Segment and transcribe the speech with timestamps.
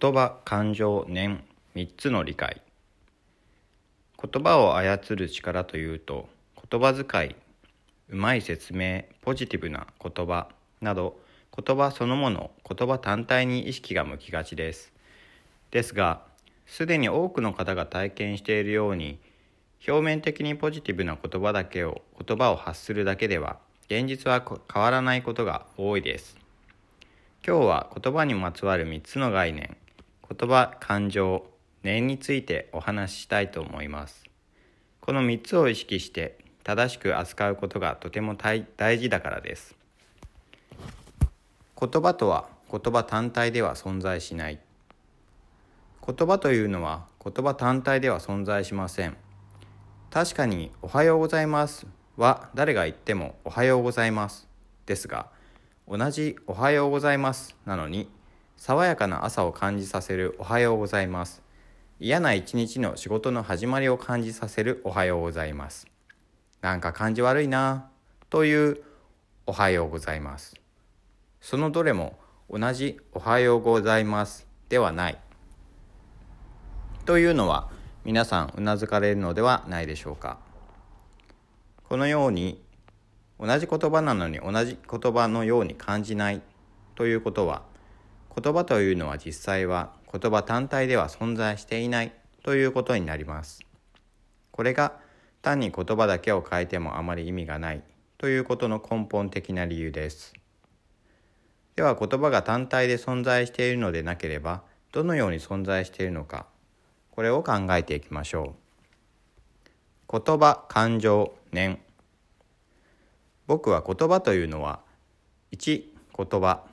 [0.00, 1.44] 言葉感情念
[1.74, 2.62] 3つの理解。
[4.16, 6.26] 言葉を操る力というと
[6.70, 7.36] 言葉遣い
[8.08, 10.48] うまい説明ポジティブな言葉
[10.80, 11.20] など
[11.54, 14.90] 言葉そのもの言葉単体に意識が向きがちです。
[15.70, 16.22] ですが
[16.64, 19.18] すでに多くの方が体験しているように
[19.86, 26.38] 表面的にポジティブな言葉だけを言葉を発するだけでは現実は変わらないことが多いです。
[27.46, 29.76] 今日は言葉にまつわる3つの概念
[30.30, 31.44] 言葉感情
[31.82, 34.24] 念についてお話ししたいと思います。
[35.00, 38.64] この3つを意識して正しく扱うことがとても大
[38.98, 39.74] 事だからです。
[41.80, 44.60] 言葉とは言葉単体では存在しない。
[46.06, 49.16] 言葉というのは言葉単体では存在しません。
[50.10, 54.48] 確かに「おはようございます」は誰が言っても「おはようございます」
[54.86, 55.26] ですが
[55.88, 58.08] 同じ「おはようございます」なのに
[58.60, 61.42] 爽やかな朝を感じさせる「おはようございます」
[61.98, 65.86] 嫌な一日の仕事の始まりを感じさせる「おはようございます」
[66.60, 67.88] なんか感じ悪いな
[68.28, 68.82] という
[69.48, 70.54] 「おはようございます」
[71.40, 72.18] そのどれも
[72.50, 75.18] 同じ「おはようございます」ではない。
[77.06, 77.70] というのは
[78.04, 80.38] 皆さんうなずかれるのではないでしょうか。
[81.88, 82.62] このように
[83.40, 86.42] 同じ言葉なのに同じ言葉のように感じない
[86.94, 87.69] ということは
[88.34, 93.60] 言葉というのは実際は言葉単体では存在していないということになります。
[94.50, 94.92] これが
[95.42, 97.82] 単に言葉だけを変えてもあまり意味がない
[98.18, 100.34] ということの根本的な理由です。
[101.76, 106.46] では言葉が単体で存在しているのでなければどのように存在しているのか
[107.10, 108.54] これを考えていきましょ
[110.08, 110.18] う。
[110.20, 111.78] 言葉感情念。
[113.46, 114.80] 僕は言葉というのは
[115.52, 115.82] 1
[116.16, 116.64] 言葉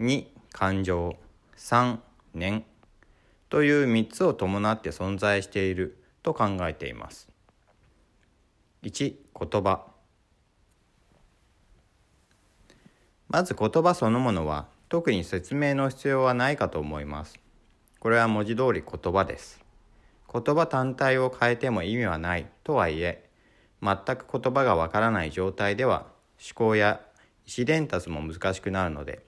[0.00, 1.16] 2感情
[1.56, 1.98] 3
[2.34, 2.64] 念
[3.48, 7.28] という3つを伴って存在していると考えています。
[8.82, 9.86] 1言葉。
[13.28, 17.38] まず言葉そのものは特に説明の必要はないかと思います。
[17.98, 19.64] これは文字通り言葉です。
[20.32, 23.28] 言葉単体を変えても意味はないとはいえ
[23.82, 26.06] 全く言葉がわからない状態では
[26.38, 27.00] 思考や
[27.46, 29.24] 意思伝達も難しくなるので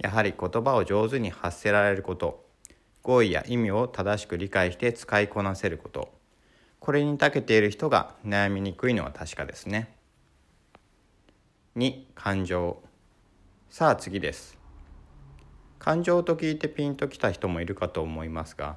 [0.00, 2.44] やはり言葉を上手に発せられること。
[3.02, 6.12] 語彙や意味を正しく理解して使いこなせること。
[6.80, 9.94] これに長けている人が悩みにくいのは確かですね。
[11.76, 12.82] 2感情。
[13.68, 14.58] さあ次です。
[15.78, 18.76] 感情と聞いてピンときた人もいるかと思いますが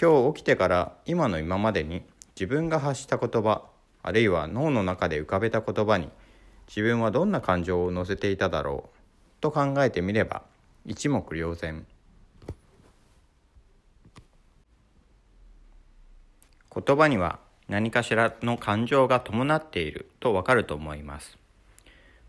[0.00, 2.02] 今日起きてから今の今までに
[2.34, 3.66] 自分が発した言葉
[4.02, 6.08] あるいは脳の中で浮かべた言葉に
[6.66, 8.99] 自分はどんな感情を乗せていただろう。
[9.40, 10.42] と考えてみれば
[10.84, 11.86] 一目瞭然
[16.74, 21.38] 言葉には何かしらの感情が伴っているとわかると思います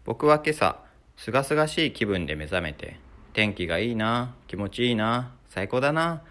[0.05, 0.79] 僕は今朝
[1.17, 2.97] すがすがしい気分で目覚めて
[3.33, 6.21] 天気がいいな気持ちいいな最高だな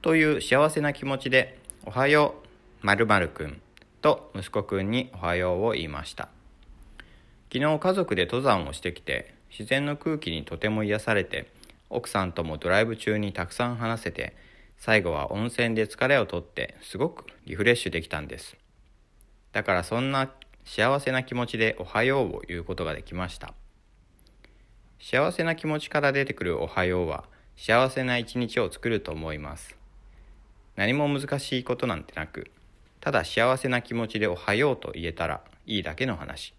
[0.00, 2.36] という幸せな気持ちで、おはよ
[2.82, 3.60] う、まるくん
[4.00, 6.28] と息子くんにおはようを言いました。
[7.52, 11.50] 昨日家族で登山をしてきて、自然の空気にとても癒されて、
[11.90, 14.34] 奥さんともドライブ中にたくさん話せて、
[14.76, 18.56] 最後は温泉で疲れをとってすごくリフレッシュできたんです。
[19.52, 20.30] だからそんな
[20.64, 23.54] 幸せな気持ちでおはようを言うことができました。
[25.00, 27.24] 幸せな気持ちから出てくるおはようは
[27.56, 29.78] 幸せな一日を作ると思います。
[30.78, 32.52] 何も難しいことなんてなく
[33.00, 36.54] ただ幸せな気持ちでおはようと言えたらいいだけの話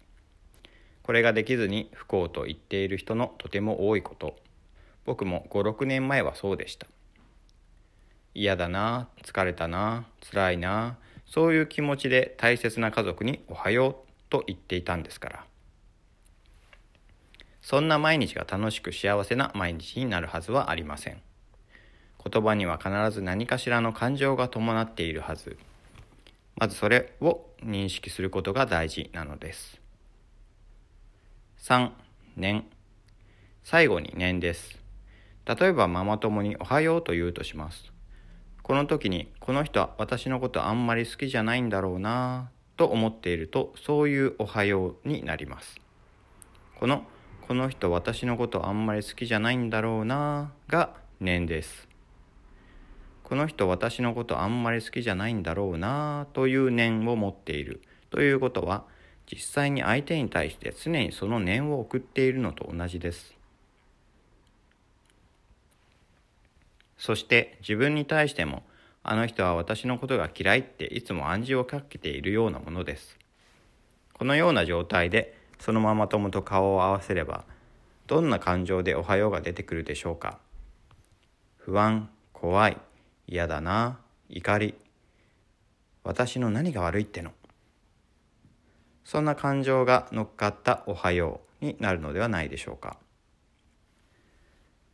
[1.10, 4.36] これができずに不幸と言っている人のとても多いこと。
[5.04, 6.86] 僕も56年前はそうでした。
[8.32, 13.94] 嫌だな疲れたな辛いなそういう気持ちで大切な家族におはよう
[14.30, 15.44] と言っていたんですから。
[17.60, 21.20] そんな毎日が楽しく幸せな毎日になるはずはありません。
[22.24, 25.58] 言葉には必ず何かしらの感情が伴っているはず。
[26.54, 29.79] まずそれを認識することが大事なのです。
[31.62, 31.90] 3
[32.36, 32.64] 念
[33.64, 34.78] 最後に念です。
[35.44, 37.92] 例えばママ友におはようと言うとします。
[38.62, 42.48] この時にこの人は私のことあんまり好きじゃないんだろうな
[42.78, 45.78] と思っているとそういうおはようになります。
[46.78, 47.04] この
[47.46, 51.88] この人私のことあんまり好きじゃないんだろうなが念です。
[53.22, 57.82] この人私のことあんまり好きじゃないんだろうなという念を持っている。
[58.08, 58.84] ということは
[59.30, 63.36] 実際に相手に対して常にその念を送っているのと同じです。
[66.98, 68.62] そして自分に対しても
[69.02, 73.16] あの人は私のことが嫌いっていつも暗示をかけているようなものです。
[74.14, 77.44] このような状態でそのママ友と顔を合わせれば
[78.06, 80.38] どんな感情でおはようが出てくるでしょうか。
[81.56, 82.76] 不安怖い
[83.28, 84.74] 嫌だな怒り。
[86.02, 87.32] 私の何が悪いっての？
[89.04, 92.98] そんな感情が乗っかったおはようになるのではないでしょうか。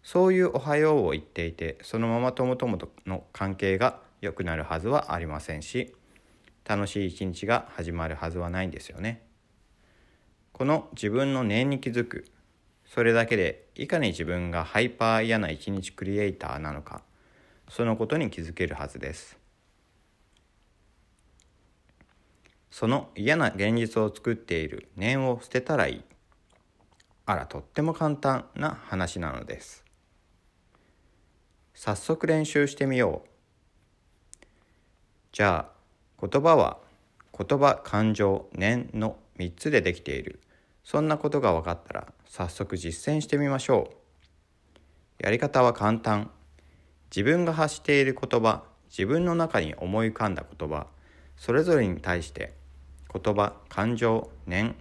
[0.02, 5.96] そういうおはようを言っていてそのまま友ともとの関係が良くなるはずはありませんし
[6.64, 9.22] 楽しい一日が始まるはずはないんですよね。
[10.52, 12.24] この自分の念に気づく
[12.86, 17.02] それだけでいかに自分がハイパー嫌な一日クリエイターなのか
[17.68, 19.45] そのことに気づけるはずです。
[22.70, 26.04] その嫌な現実を作っている念を捨てたらいい。
[27.24, 29.84] あらとっても簡単な話なのです。
[31.74, 34.46] 早速練習してみよう。
[35.32, 36.78] じゃあ言葉は
[37.36, 40.40] 言葉感情念の3つでできている。
[40.84, 43.90] そんなことが分かったら早速実践してみましょ
[45.20, 45.22] う。
[45.22, 46.30] やり方は簡単。
[47.10, 50.86] 自分が発している言葉自分の中に思い浮かんだ言葉
[51.36, 52.54] それぞれに対して
[53.12, 54.74] 言葉感情念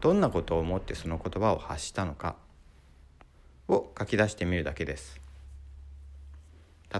[0.00, 2.36] どんなことを思ってその言葉を発したのか
[3.68, 5.20] を書き出してみるだけです。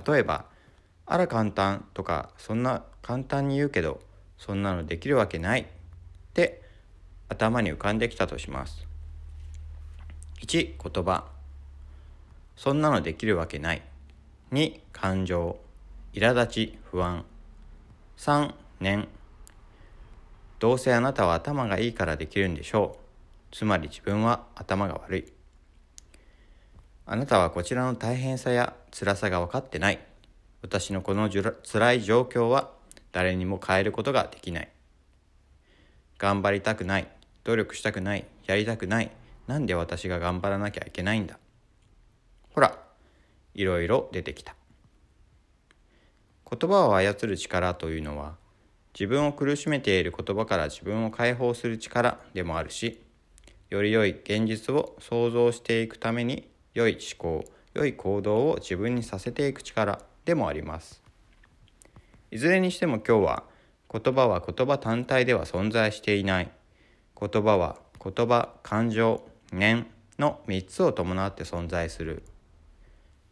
[0.06, 0.46] 例えば
[1.06, 4.00] 「あら簡単」とか「そんな簡単に言うけど
[4.36, 5.66] そんなのできるわけない」っ
[6.34, 6.62] て
[7.28, 8.86] 頭に浮かんできたとします。
[10.40, 11.26] 1言葉。
[12.56, 13.82] そんなのできるわけない。
[14.52, 15.58] 2感情。
[16.12, 17.24] 苛立ち不安。
[18.16, 19.08] 3念
[20.58, 22.96] どうせあなたは頭がいいからできるんでしょ
[23.52, 23.54] う。
[23.54, 25.32] つまり自分は頭が悪い。
[27.04, 30.00] あなたはこちらの大変さや辛さが分かってない。
[30.62, 32.70] 私のこのじゅら辛い状況は
[33.12, 34.68] 誰にも変えることができない。
[36.18, 37.08] 頑張りたくない。
[37.44, 38.24] 努力したくない。
[38.46, 39.10] やりたくない。
[39.46, 41.38] なんで私が頑張らなきゃいけないんだ。
[42.54, 42.78] ほら
[43.54, 44.56] いろいろ出てきた。
[46.48, 48.36] 言葉を操る力というのは
[48.94, 53.00] 自分を苦しめている言葉から自分を解放する力でもあるし
[53.68, 57.44] より良い現実を想像していくために良い思考
[57.76, 61.02] 良い行動を自分にさせていく力でもあります。
[62.30, 63.44] いずれにしても今日は
[63.92, 66.50] 言葉は言葉単体では存在していない。
[67.20, 69.22] 言葉は言葉感情
[69.52, 69.86] 念
[70.18, 72.22] の3つを伴って存在する。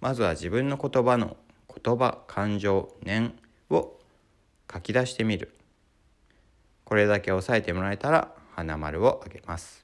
[0.00, 1.38] まずは自分の言葉の
[1.82, 3.38] 言葉感情念
[3.70, 3.98] を
[4.72, 5.54] 書き出してみる。
[6.84, 9.83] これだけ押さえてもらえたら花丸をあげます。